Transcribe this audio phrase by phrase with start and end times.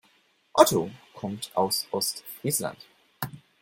[0.55, 2.87] Otto kommt aus Ostfriesland.